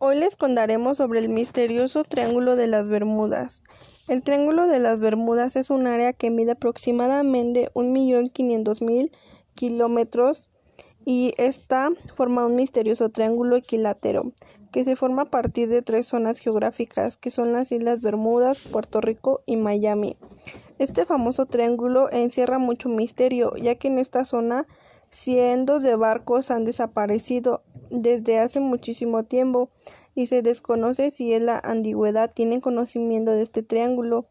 [0.00, 3.62] Hoy les contaremos sobre el misterioso Triángulo de las Bermudas.
[4.08, 9.10] El Triángulo de las Bermudas es un área que mide aproximadamente 1.500.000
[9.54, 10.50] kilómetros
[11.04, 14.32] y está forma un misterioso triángulo equilátero
[14.72, 19.00] que se forma a partir de tres zonas geográficas que son las Islas Bermudas, Puerto
[19.00, 20.16] Rico y Miami.
[20.80, 24.66] Este famoso triángulo encierra mucho misterio ya que en esta zona
[25.14, 29.70] cientos de barcos han desaparecido desde hace muchísimo tiempo
[30.16, 34.26] y se desconoce si en la antigüedad tienen conocimiento de este triángulo.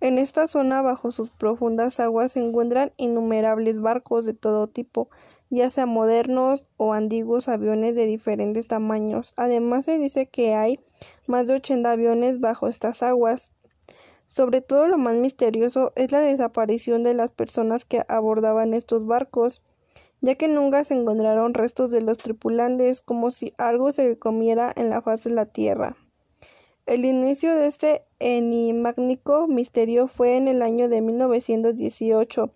[0.00, 5.08] En esta zona, bajo sus profundas aguas, se encuentran innumerables barcos de todo tipo,
[5.50, 9.34] ya sea modernos o antiguos aviones de diferentes tamaños.
[9.36, 10.80] Además, se dice que hay
[11.28, 13.52] más de 80 aviones bajo estas aguas.
[14.26, 19.62] Sobre todo, lo más misterioso es la desaparición de las personas que abordaban estos barcos
[20.20, 24.90] ya que nunca se encontraron restos de los tripulantes como si algo se comiera en
[24.90, 25.96] la faz de la Tierra.
[26.86, 32.50] El inicio de este enigmático misterio fue en el año de 1918,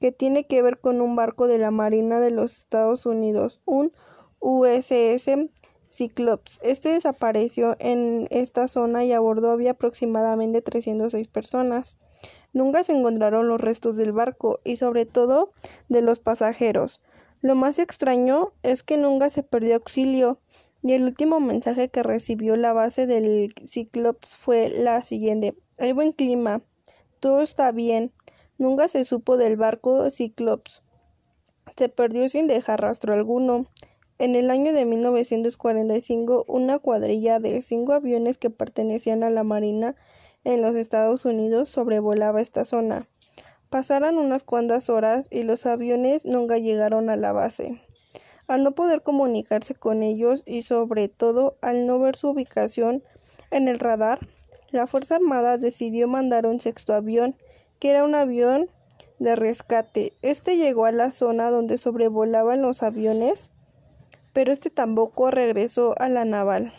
[0.00, 3.92] que tiene que ver con un barco de la Marina de los Estados Unidos, un
[4.38, 5.30] USS
[5.86, 6.60] Cyclops.
[6.62, 11.96] Este desapareció en esta zona y a bordo había aproximadamente 306 personas.
[12.52, 15.50] Nunca se encontraron los restos del barco y sobre todo
[15.88, 17.00] de los pasajeros.
[17.40, 20.38] Lo más extraño es que nunca se perdió auxilio
[20.82, 25.56] y el último mensaje que recibió la base del Cyclops fue la siguiente.
[25.78, 26.62] Hay buen clima,
[27.20, 28.12] todo está bien.
[28.58, 30.82] Nunca se supo del barco Cyclops.
[31.76, 33.64] Se perdió sin dejar rastro alguno.
[34.18, 39.96] En el año de 1945, una cuadrilla de cinco aviones que pertenecían a la Marina
[40.44, 43.08] en los Estados Unidos sobrevolaba esta zona.
[43.70, 47.80] Pasaron unas cuantas horas y los aviones nunca llegaron a la base.
[48.48, 53.02] Al no poder comunicarse con ellos y sobre todo al no ver su ubicación
[53.50, 54.18] en el radar,
[54.72, 57.36] la Fuerza Armada decidió mandar un sexto avión,
[57.78, 58.68] que era un avión
[59.18, 60.14] de rescate.
[60.22, 63.50] Este llegó a la zona donde sobrevolaban los aviones,
[64.32, 66.72] pero este tampoco regresó a la naval.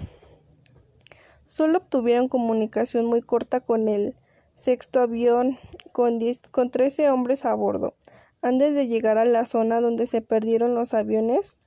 [1.56, 4.16] Solo obtuvieron comunicación muy corta con el
[4.56, 5.59] sexto avión
[5.91, 6.18] con,
[6.50, 7.94] con 13 hombres a bordo.
[8.41, 11.58] Antes de llegar a la zona donde se perdieron los aviones,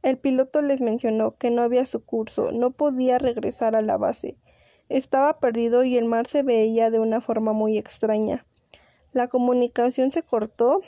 [0.00, 4.38] el piloto les mencionó que no había su curso, no podía regresar a la base.
[4.88, 8.46] Estaba perdido y el mar se veía de una forma muy extraña.
[9.12, 10.80] La comunicación se cortó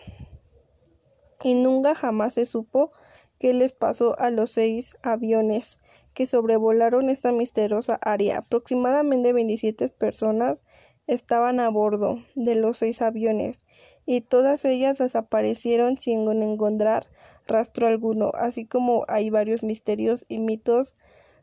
[1.45, 2.91] y nunca jamás se supo
[3.39, 5.81] qué les pasó a los seis aviones
[6.15, 8.39] que sobrevolaron esta misteriosa área.
[8.39, 10.65] Aproximadamente 27 personas
[11.07, 13.65] estaban a bordo de los seis aviones
[14.07, 17.07] y todas ellas desaparecieron sin encontrar
[17.47, 20.97] rastro alguno, así como hay varios misterios y mitos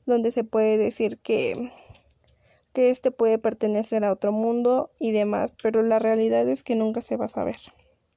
[0.06, 1.72] donde se puede decir que
[2.74, 7.02] que este puede pertenecer a otro mundo y demás, pero la realidad es que nunca
[7.02, 7.58] se va a saber.